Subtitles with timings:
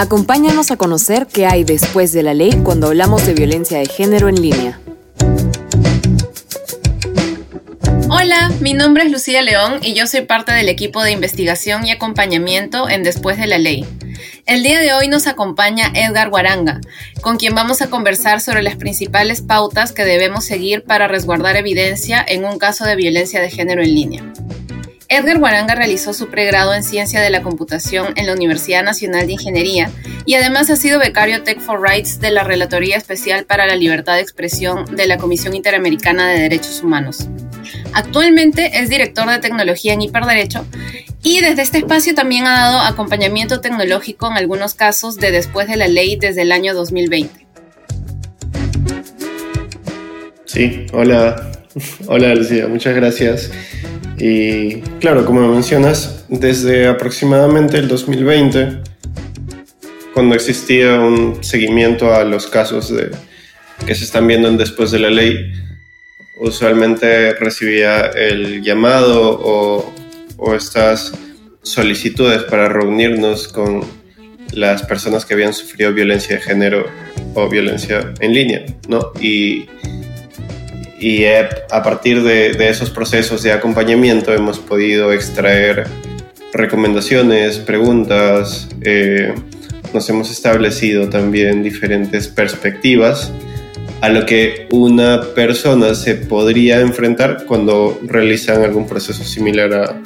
[0.00, 4.28] Acompáñanos a conocer qué hay después de la ley cuando hablamos de violencia de género
[4.28, 4.80] en línea.
[8.08, 11.90] Hola, mi nombre es Lucía León y yo soy parte del equipo de investigación y
[11.90, 13.84] acompañamiento en Después de la Ley.
[14.46, 16.80] El día de hoy nos acompaña Edgar Guaranga,
[17.20, 22.24] con quien vamos a conversar sobre las principales pautas que debemos seguir para resguardar evidencia
[22.26, 24.32] en un caso de violencia de género en línea.
[25.10, 29.32] Edgar Guaranga realizó su pregrado en Ciencia de la Computación en la Universidad Nacional de
[29.32, 29.90] Ingeniería
[30.26, 34.16] y además ha sido becario Tech for Rights de la Relatoría Especial para la Libertad
[34.16, 37.26] de Expresión de la Comisión Interamericana de Derechos Humanos.
[37.94, 40.66] Actualmente es director de tecnología en hiperderecho
[41.22, 45.76] y desde este espacio también ha dado acompañamiento tecnológico en algunos casos de después de
[45.76, 47.46] la ley desde el año 2020.
[50.44, 51.50] Sí, hola,
[52.06, 53.50] hola Lucía, muchas gracias.
[54.18, 58.80] Y claro, como mencionas, desde aproximadamente el 2020,
[60.12, 63.10] cuando existía un seguimiento a los casos de,
[63.86, 65.52] que se están viendo en después de la ley,
[66.40, 69.94] usualmente recibía el llamado o,
[70.36, 71.12] o estas
[71.62, 73.84] solicitudes para reunirnos con
[74.52, 76.86] las personas que habían sufrido violencia de género
[77.34, 79.12] o violencia en línea, ¿no?
[79.20, 79.66] Y
[81.00, 85.84] y a partir de, esos procesos de acompañamiento hemos podido extraer
[86.52, 89.34] recomendaciones, preguntas, eh,
[89.94, 93.32] nos hemos establecido también diferentes perspectivas
[94.00, 100.02] a lo que una persona se podría enfrentar cuando realizan algún proceso similar a,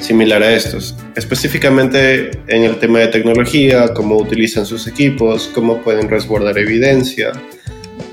[0.00, 0.94] similar a estos.
[1.16, 7.32] Específicamente en el tema de tecnología, cómo utilizan sus equipos, cómo pueden resguardar evidencia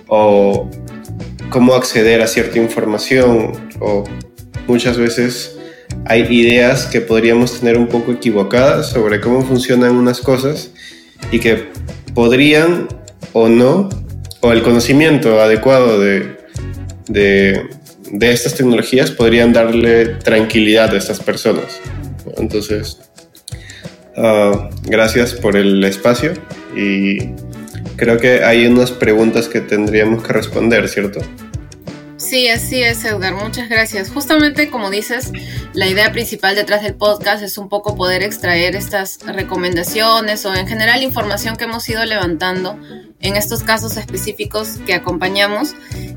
[0.07, 0.69] o
[1.50, 4.03] cómo acceder a cierta información o
[4.67, 5.58] muchas veces
[6.06, 10.72] hay ideas que podríamos tener un poco equivocadas sobre cómo funcionan unas cosas
[11.31, 11.67] y que
[12.14, 12.88] podrían
[13.33, 13.89] o no,
[14.41, 16.38] o el conocimiento adecuado de,
[17.07, 17.69] de,
[18.22, 21.79] estas tecnologías podrían darle tranquilidad a estas personas.
[22.38, 23.00] Entonces,
[24.16, 26.34] ah, gracias por el espacio
[26.75, 27.18] y
[27.96, 31.19] creo que hay unas preguntas que tendríamos que responder, ¿cierto?
[32.19, 33.34] Sí, así es, Edgar.
[33.34, 34.09] Muchas gracias.
[34.12, 35.31] Justamente como dices,
[35.74, 40.68] la idea principal detrás del podcast es un poco poder extraer estas recomendaciones o en
[40.68, 42.78] general información que hemos ido levantando
[43.22, 45.75] en estos casos específicos que acompañamos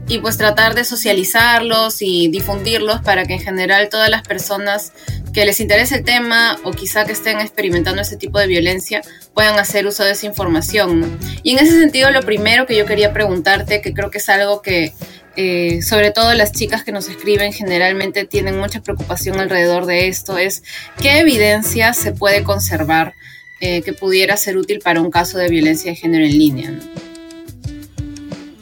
[0.08, 4.92] y pues tratar de socializarlos y difundirlos para que en general todas las personas
[5.32, 9.02] que les interese el tema o quizá que estén experimentando ese tipo de violencia
[9.34, 11.18] puedan hacer uso de esa información.
[11.42, 14.60] Y en ese sentido, lo primero que yo quería preguntarte, que creo que es algo
[14.60, 14.92] que
[15.36, 20.36] eh, sobre todo las chicas que nos escriben generalmente tienen mucha preocupación alrededor de esto,
[20.36, 20.62] es
[21.00, 23.14] qué evidencia se puede conservar
[23.60, 26.80] eh, que pudiera ser útil para un caso de violencia de género en línea.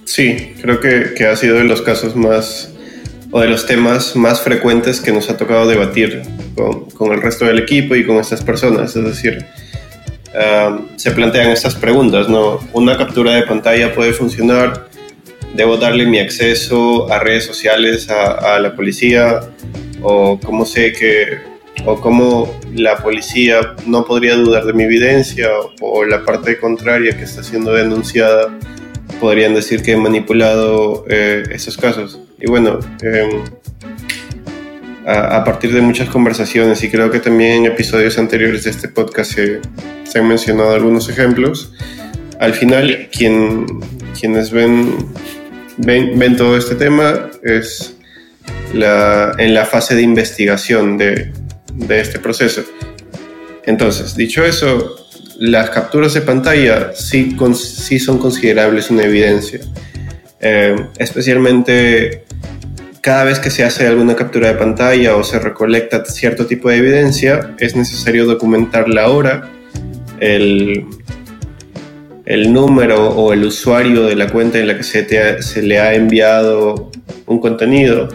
[0.04, 2.70] Sí, creo que, ha sido de los casos más
[3.31, 6.22] o de los temas más frecuentes que nos ha tocado debatir
[6.54, 8.94] con, con el resto del equipo y con estas personas.
[8.94, 9.47] Es decir,
[10.34, 12.60] ah, se plantean estas preguntas, ¿no?
[12.72, 14.90] ¿Una captura de pantalla puede funcionar?
[15.55, 19.41] ¿Debo darle mi acceso a redes sociales a, a la policía?
[20.03, 21.50] ¿O cómo sé que
[21.87, 25.49] o cómo la policía no podría dudar de mi evidencia
[25.81, 28.59] o la parte contraria que está siendo denunciada
[29.21, 32.21] podrían decir que he manipulado eh, esos casos.
[32.41, 33.44] Y bueno, em,
[35.06, 39.32] a, partir de muchas conversaciones y creo que también en episodios anteriores de este podcast
[39.32, 39.61] se,
[40.05, 41.72] se han mencionado algunos ejemplos,
[42.38, 43.67] al final quien,
[44.19, 44.94] quienes ven,
[45.85, 47.97] ven, ven todo este tema es
[48.75, 51.33] la, en la fase de investigación de,
[51.75, 52.63] de este proceso.
[53.65, 54.97] Entonces, dicho eso,
[55.39, 59.61] las capturas de pantalla sí, sí son considerables una evidencia.
[60.41, 62.25] Eh, especialmente
[63.01, 66.77] cada vez que se hace alguna captura de pantalla o se recolecta cierto tipo de
[66.77, 69.49] evidencia, es necesario documentar la hora,
[70.21, 70.85] el,
[72.31, 75.94] el número o el usuario de la cuenta en la que se, se le ha
[75.94, 76.93] enviado
[77.27, 78.09] un contenido,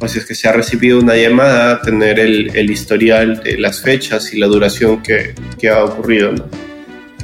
[0.00, 3.80] o si es que se ha recibido una llamada, tener el, el historial de las
[3.80, 6.34] fechas y la duración que, que ha ocurrido.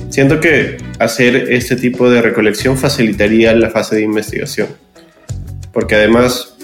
[0.09, 4.69] Siento que hacer este tipo de recolección facilitaría la fase de investigación,
[5.73, 6.57] porque además,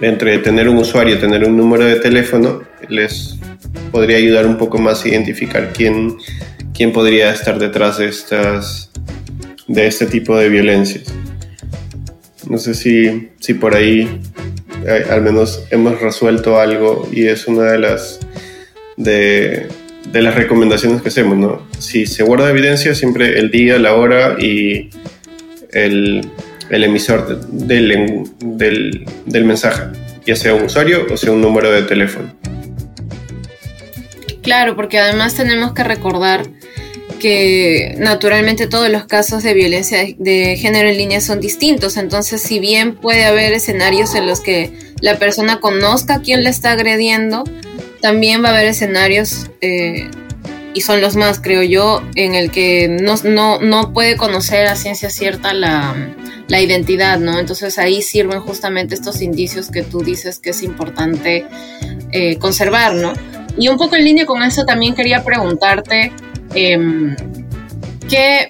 [0.00, 3.38] entre tener un usuario y tener un número de teléfono, les
[3.92, 6.16] podría ayudar un poco más a identificar quién,
[6.74, 8.87] quién podría estar detrás de, estas,
[9.68, 11.04] de este tipo de violencias.
[12.48, 14.20] No sé si, si por ahí
[15.10, 18.20] al menos hemos resuelto algo y es una de las
[18.96, 19.68] de,
[20.10, 21.66] de las recomendaciones que hacemos, ¿no?
[21.78, 24.90] Si se guarda evidencia, siempre el día, la hora y
[25.72, 26.26] el,
[26.70, 29.84] el emisor del, del, del mensaje,
[30.24, 32.34] ya sea un usuario o sea un número de teléfono.
[34.42, 36.46] Claro, porque además tenemos que recordar
[37.18, 41.96] que naturalmente todos los casos de violencia de género en línea son distintos.
[41.96, 46.50] Entonces, si bien puede haber escenarios en los que la persona conozca a quién le
[46.50, 47.44] está agrediendo,
[48.00, 50.08] también va a haber escenarios, eh,
[50.74, 54.76] y son los más, creo yo, en el que no, no, no puede conocer a
[54.76, 55.94] ciencia cierta la,
[56.46, 57.38] la, identidad, ¿no?
[57.38, 61.46] Entonces ahí sirven justamente estos indicios que tú dices que es importante
[62.12, 63.12] eh, conservar, ¿no?
[63.58, 66.12] Y un poco en línea con eso también quería preguntarte
[66.54, 67.16] eh,
[68.08, 68.48] qué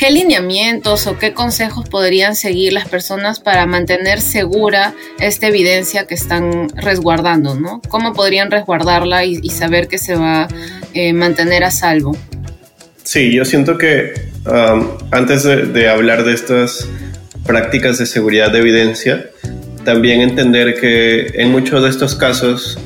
[0.00, 6.14] ¿Qué lineamientos o qué consejos podrían seguir las personas para mantener segura esta evidencia que
[6.14, 7.54] están resguardando?
[7.54, 7.82] ¿no?
[7.90, 10.48] ¿Cómo podrían resguardarla y, saber que se va a
[10.94, 12.16] eh, mantener a salvo?
[13.02, 14.14] Sí, yo siento que
[14.46, 16.88] um, antes de, hablar de estas
[17.44, 19.26] prácticas de seguridad de evidencia,
[19.84, 22.78] también entender que en muchos de estos casos,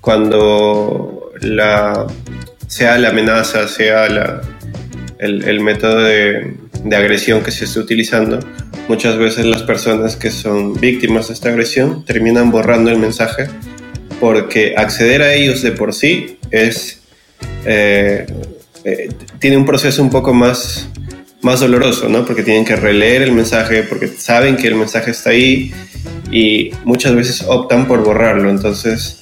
[0.00, 2.06] cuando la,
[2.72, 4.06] sea la amenaza, sea
[5.18, 6.56] el, método de,
[6.90, 8.38] agresión que se está utilizando,
[8.88, 13.46] muchas veces las personas que son víctimas de esta agresión terminan borrando el mensaje
[14.20, 17.02] porque acceder a ellos de por sí es
[17.66, 18.24] eh,
[18.84, 19.08] eh,
[19.38, 20.88] tiene un proceso un poco más
[21.42, 22.24] más doloroso, ¿no?
[22.24, 25.74] Porque tienen que releer el mensaje, porque saben que el mensaje está ahí
[26.30, 28.48] y muchas veces optan por borrarlo.
[28.48, 29.21] Entonces,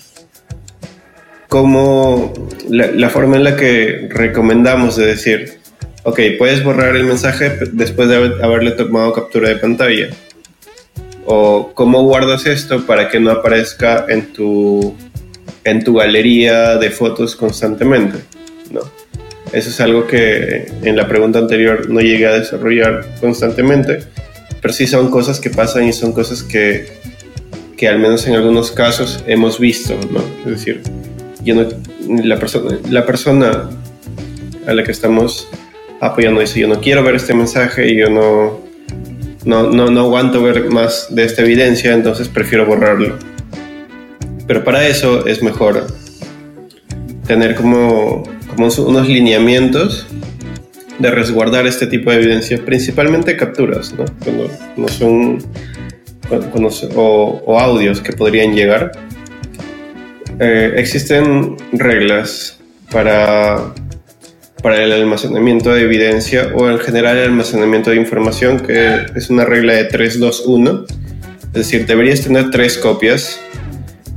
[1.50, 2.32] como
[2.70, 5.60] la forma en la que recomendamos de decir,
[6.02, 10.08] Ok, puedes borrar el mensaje después de haberle tomado captura de pantalla.
[11.26, 14.94] O cómo guardas esto para que no aparezca en tu,
[15.62, 18.18] en tu galería de fotos constantemente.
[18.70, 18.80] ¿no?
[19.52, 23.98] Eso es algo que en la pregunta anterior no llegué a desarrollar constantemente,
[24.62, 26.88] pero sí son cosas que pasan y son cosas que,
[27.76, 29.98] que al menos en algunos casos hemos visto.
[30.10, 30.24] ¿no?
[30.46, 30.80] Es decir,
[31.42, 31.66] yo no,
[32.22, 33.70] la, persona, la persona
[34.66, 35.48] a la que estamos
[36.00, 36.58] apoyando eso.
[36.58, 38.60] Yo no quiero ver este mensaje yo no,
[39.44, 43.16] no, no, no aguanto ver más de esta evidencia, entonces prefiero borrarlo.
[44.46, 45.86] Pero para eso es mejor
[47.26, 50.06] tener como, como unos lineamientos
[50.98, 54.04] de resguardar este tipo de evidencia, principalmente capturas, ¿no?
[54.22, 55.38] Cuando, no son,
[56.96, 58.92] o, audios que podrían llegar.
[60.40, 62.58] Eh, existen reglas
[62.90, 63.74] para
[64.62, 69.44] para el almacenamiento de evidencia o en general el almacenamiento de información, que es una
[69.44, 70.84] regla de 321.
[71.46, 73.40] Es decir, deberías tener tres copias,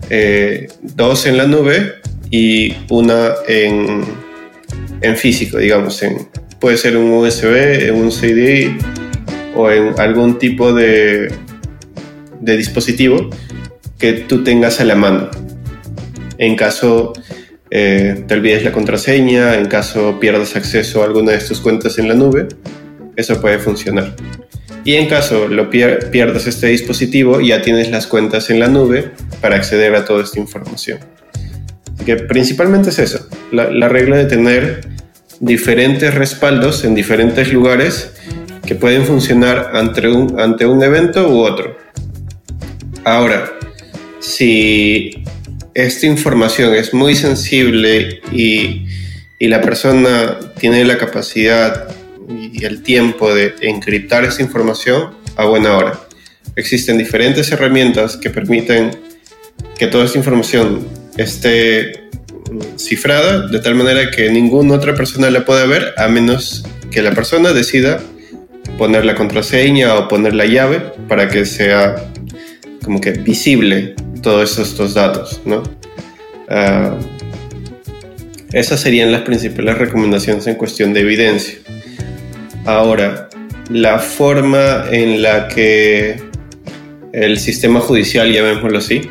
[0.10, 1.96] eh, dos en la nube
[2.30, 4.04] y una en,
[5.02, 6.02] en físico, digamos.
[6.04, 6.28] En,
[6.60, 8.76] puede ser un USB, un CD
[9.56, 11.32] o en algún tipo de,
[12.40, 13.30] de dispositivo
[13.98, 15.30] que tú tengas a la mano.
[16.38, 17.14] En caso
[17.70, 22.08] eh, te olvides la contraseña, en caso pierdas acceso a alguna de tus cuentas en
[22.08, 22.48] la nube,
[23.16, 24.16] eso puede funcionar.
[24.86, 29.56] Y en caso lo pierdas este dispositivo, ya tienes las cuentas en la nube para
[29.56, 31.00] acceder a toda esta información.
[31.96, 34.82] Así que principalmente es eso, la, regla de tener
[35.40, 38.14] diferentes respaldos en diferentes lugares
[38.66, 41.78] que pueden funcionar ante un, ante un evento u otro.
[43.06, 43.52] Ahora,
[44.20, 45.23] si
[45.74, 48.88] esta información es muy sensible y,
[49.40, 51.94] la persona tiene la capacidad
[52.30, 56.00] y el tiempo de encriptar esa información a buena hora.
[56.56, 58.92] Existen diferentes herramientas que permiten
[59.78, 60.88] que toda esta información
[61.18, 62.06] esté
[62.78, 67.12] cifrada de tal manera que ninguna otra persona la pueda ver a menos que la
[67.12, 68.02] persona decida
[68.78, 71.96] poner la contraseña o poner la llave para que sea
[72.82, 75.62] como que visible todos estos datos, ¿no?
[76.50, 76.98] Ah,
[78.52, 81.60] esas serían las principales recomendaciones en cuestión de evidencia.
[82.66, 83.30] Ahora,
[83.70, 86.16] la forma en la que
[87.12, 89.10] el sistema judicial, llamémoslo así,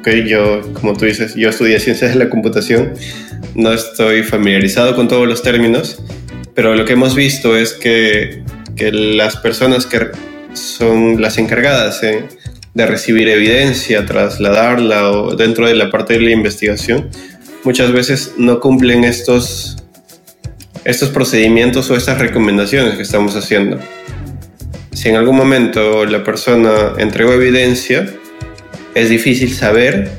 [0.00, 2.94] okay, yo, como tú dices, yo estudié ciencias de la computación,
[3.54, 6.02] no estoy familiarizado con todos los términos,
[6.54, 8.42] pero lo que hemos visto es que,
[8.76, 10.08] que las personas que
[10.54, 12.26] son las encargadas en
[12.74, 17.10] de recibir evidencia, trasladarla o dentro de la parte de la investigación,
[17.64, 19.76] muchas veces no cumplen estos,
[20.84, 23.78] estos procedimientos o estas recomendaciones que estamos haciendo.
[24.92, 28.06] Si en algún momento la persona entregó evidencia,
[28.94, 30.10] es difícil saber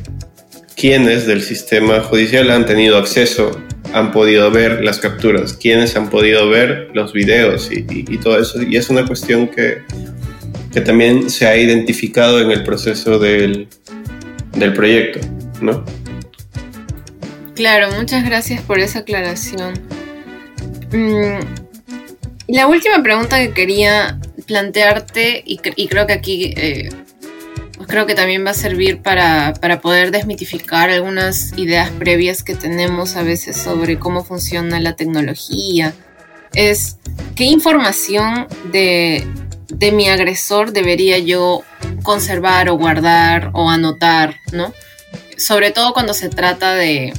[0.76, 3.60] quiénes del sistema judicial han tenido acceso
[3.94, 7.84] han podido ver las capturas, quiénes han podido ver los videos y,
[8.18, 8.62] todo eso.
[8.62, 9.84] Y es una cuestión que,
[10.74, 13.68] que, también se ha identificado en el proceso del,
[14.56, 15.20] del proyecto,
[15.62, 15.84] ¿no?
[17.56, 19.74] Claro, muchas gracias por esa aclaración.
[20.92, 21.40] Mm,
[22.48, 26.90] la última pregunta que quería plantearte, y, creo que aquí eh,
[27.78, 33.16] pues creo que también va a servir para, poder desmitificar algunas ideas previas que tenemos
[33.16, 35.94] a veces sobre cómo funciona la tecnología,
[36.54, 36.98] es
[37.36, 39.28] qué información de,
[39.74, 41.64] de mi agresor debería yo
[42.04, 44.74] conservar o guardar o anotar, ¿no?
[45.38, 47.14] Sobre todo cuando se trata de,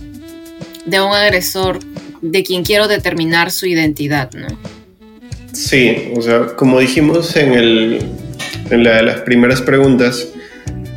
[0.86, 1.78] de un agresor
[2.22, 4.46] de quien quiero determinar su identidad, ¿no?
[5.52, 7.98] Sí, o sea, como dijimos en, el,
[8.70, 10.28] en la de las primeras preguntas,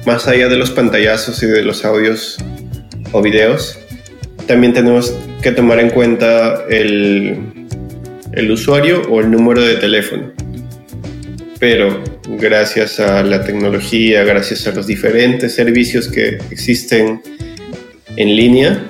[0.05, 2.37] más allá de los pantallazos y de los audios
[3.11, 3.77] o videos,
[4.47, 7.67] también tenemos que tomar en cuenta el,
[8.31, 10.31] el usuario o el número de teléfono.
[11.59, 17.21] Pero gracias a la tecnología, gracias a los diferentes servicios que existen
[18.15, 18.85] en línea,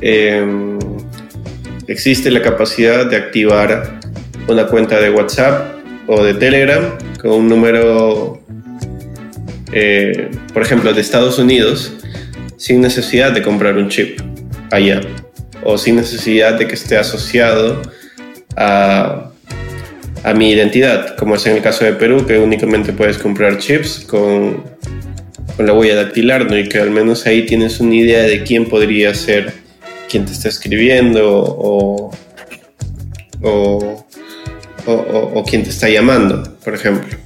[0.00, 0.78] em,
[1.86, 4.00] existe la capacidad de activar
[4.48, 8.42] una cuenta de WhatsApp o de Telegram con un número,
[9.72, 11.92] eh, por ejemplo, de Estados Unidos,
[12.56, 14.20] sin necesidad de comprar un chip
[14.70, 15.00] allá
[15.62, 17.80] o sin necesidad de que esté asociado
[18.56, 19.29] a,
[20.22, 24.04] a mi identidad, como es en el caso de Perú, que únicamente puedes comprar chips
[24.06, 24.62] con,
[25.58, 26.58] la huella dactilar, ¿no?
[26.58, 29.52] y que al menos ahí tienes una idea de quién podría ser
[30.08, 32.10] quien te está escribiendo o,
[33.42, 34.06] o,
[34.86, 37.16] o, quien te está llamando, por ejemplo.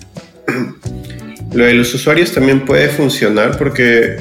[1.54, 4.16] Lo de los usuarios también puede funcionar porque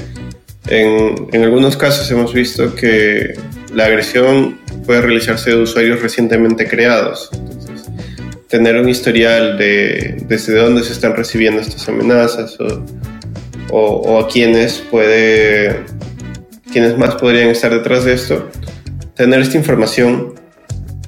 [0.68, 3.34] en, en, algunos casos hemos visto que
[3.74, 7.32] la agresión puede realizarse de usuarios recientemente creados.
[8.54, 12.84] Tener un historial de desde dónde se están recibiendo estas amenazas o,
[13.72, 15.80] o, a quiénes puede
[16.72, 18.52] quiénes más podrían estar detrás de esto,
[19.16, 20.36] tener esta información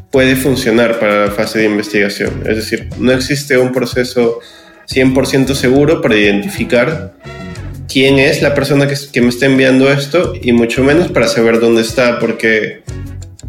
[0.10, 2.42] puede funcionar para la fase de investigación.
[2.48, 4.40] Es decir, no existe un proceso
[4.88, 7.14] 100% seguro para identificar
[7.88, 11.84] quién es la persona que, me está enviando esto y mucho menos para saber dónde
[11.84, 12.82] está, porque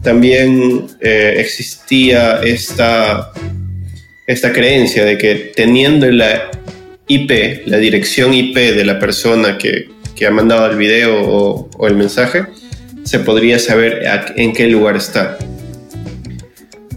[0.02, 3.32] también eh, existía esta,
[4.26, 6.50] esta creencia de que teniendo la
[7.06, 9.88] IP, la dirección IP de la persona que,
[10.26, 12.46] ha mandado el video o, o el mensaje,
[13.04, 14.02] se podría saber
[14.36, 15.38] en qué lugar está.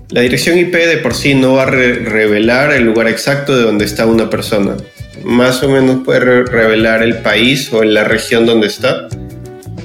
[0.10, 3.86] La dirección IP de por sí no va a revelar el lugar exacto de donde
[3.86, 4.76] está una persona.
[5.24, 9.08] Más o menos puede revelar el país o la región donde está,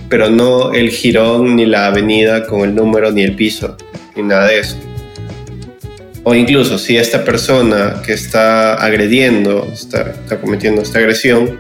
[0.09, 3.77] pero no el jirón ni la avenida con el número ni el piso,
[4.17, 4.79] ni nada de eso.
[6.27, 11.59] O incluso si esta persona que está agrediendo, está, cometiendo esta agresión,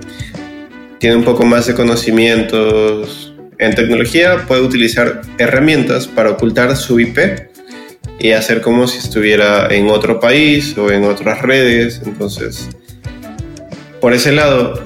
[0.98, 7.18] tiene un poco más de conocimientos en tecnología, puede utilizar herramientas para ocultar su IP
[8.18, 12.00] y hacer como si estuviera en otro país o en otras redes.
[12.06, 12.70] Entonces,
[14.00, 14.82] por ese lado,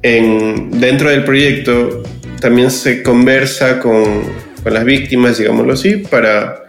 [0.00, 2.02] en, dentro del proyecto
[2.40, 4.22] también se conversa con,
[4.62, 6.62] con las víctimas, digámoslo así, para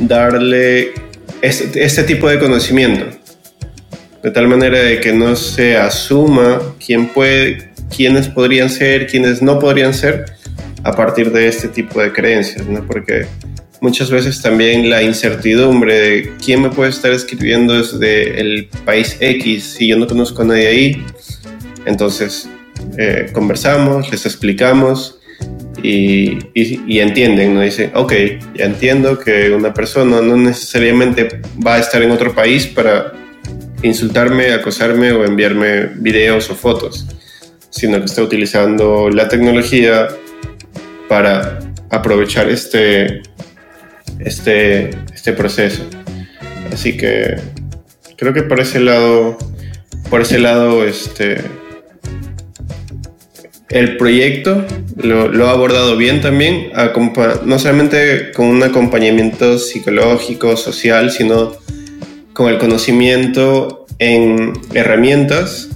[0.00, 1.03] darle
[1.44, 3.04] este, este, tipo de conocimiento.
[4.22, 9.58] De tal manera de que no se asuma quién puede, quiénes podrían ser, quiénes no
[9.58, 10.24] podrían ser,
[10.82, 12.86] a partir de este tipo de creencias, ¿no?
[12.86, 13.26] Porque
[13.82, 19.76] muchas veces también la incertidumbre de quién me puede estar escribiendo desde el país X
[19.76, 21.04] si yo no conozco a nadie ahí.
[21.84, 22.48] Entonces,
[22.96, 25.18] eh, conversamos, les explicamos
[25.84, 27.60] y, y, entienden, ¿no?
[27.60, 28.12] Dicen, ok,
[28.54, 33.12] ya entiendo que una persona no necesariamente va a estar en otro país para
[33.82, 37.06] insultarme, acosarme o enviarme videos o fotos,
[37.68, 40.08] sino que está utilizando la tecnología
[41.06, 41.58] para
[41.90, 43.20] aprovechar este,
[44.20, 45.82] este, este proceso.
[46.72, 47.36] Así que
[48.16, 49.36] creo que por ese lado,
[50.08, 51.42] por ese lado, este,
[53.70, 54.64] el proyecto
[54.96, 56.70] lo, ha abordado bien también,
[57.44, 61.52] no solamente con un acompañamiento psicológico, social, sino
[62.32, 65.70] con el conocimiento en herramientas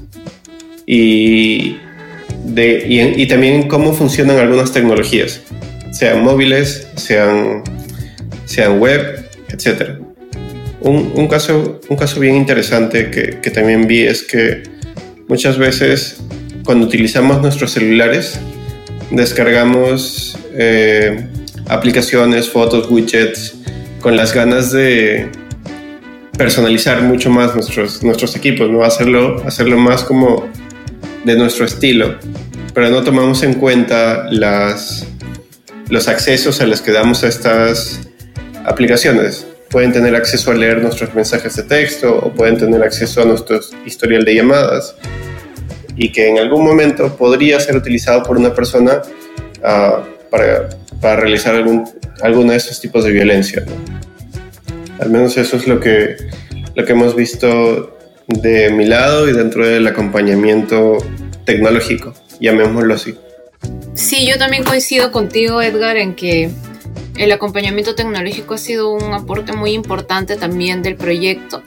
[0.86, 1.76] y,
[2.44, 5.42] de, y, y también cómo funcionan algunas tecnologías,
[5.92, 7.62] sean móviles, sean
[8.48, 9.98] sean web, etc.
[10.80, 14.62] Un, caso, un caso bien interesante que, también vi es que
[15.28, 16.20] muchas veces
[16.68, 18.38] cuando utilizamos nuestros celulares
[19.10, 21.26] descargamos eh,
[21.66, 23.54] aplicaciones, fotos, widgets,
[24.02, 25.30] con las ganas de
[26.36, 28.84] personalizar mucho más nuestros, nuestros equipos, ¿no?
[28.84, 30.46] Hacerlo, hacerlo más como
[31.24, 32.18] de nuestro estilo,
[32.74, 35.06] pero no tomamos en cuenta las,
[35.88, 38.10] los accesos a los que damos a estas
[38.66, 39.46] aplicaciones.
[39.70, 43.58] Pueden tener acceso a leer nuestros mensajes de texto o pueden tener acceso a nuestro
[43.86, 44.94] historial de llamadas
[45.98, 49.02] y que en algún momento podría ser utilizado por una persona
[49.58, 50.68] uh, para,
[51.00, 51.84] para, realizar algún,
[52.22, 53.64] alguno de estos tipos de violencia.
[55.00, 56.16] Al menos eso es lo que,
[56.74, 60.98] lo que hemos visto de mi lado y dentro del acompañamiento
[61.44, 63.16] tecnológico, llamémoslo así.
[63.94, 66.50] Sí, yo también coincido contigo, Edgar, en que
[67.16, 71.62] el acompañamiento tecnológico ha sido un aporte muy importante también del proyecto.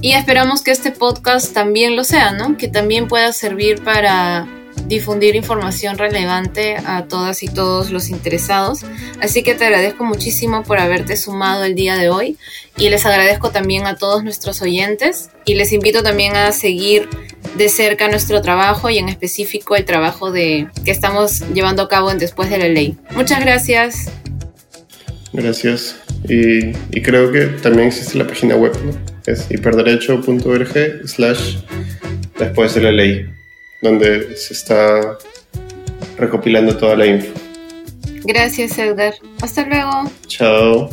[0.00, 2.56] Y esperamos que este podcast también lo sea, ¿no?
[2.56, 4.46] Que también pueda servir para
[4.86, 8.80] difundir información relevante a todas y todos los interesados.
[9.20, 12.36] Así que te agradezco muchísimo por haberte sumado el día de hoy
[12.76, 17.08] y les agradezco también a todos nuestros oyentes y les invito también a seguir
[17.56, 22.10] de cerca nuestro trabajo y en específico el trabajo de que estamos llevando a cabo
[22.10, 22.96] en Después de la Ley.
[23.14, 24.10] Muchas gracias.
[25.32, 25.96] Gracias.
[26.28, 29.15] Y, y creo que también existe la página web, ¿no?
[29.26, 31.56] Es hiperderecho.org slash
[32.38, 33.26] después de la ley
[33.82, 35.18] donde se está
[36.16, 37.32] recopilando toda la info.
[38.24, 39.14] Gracias, Edgar.
[39.42, 40.10] Hasta luego.
[40.26, 40.90] Chao.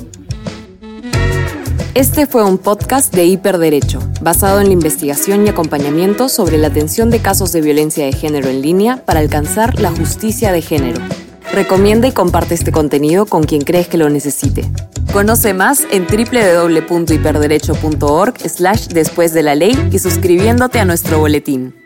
[1.96, 7.12] Este fue un podcast de Hiperderecho, basado en la investigación y acompañamiento sobre la atención
[7.12, 11.00] de casos de violencia de género en línea para alcanzar la justicia de género.
[11.54, 14.64] Recomienda y comparte este contenido con quien crees que lo necesite.
[15.14, 21.83] Conoce más en www.hiperderecho.org slash después de la ley y suscribiéndote a nuestro boletín.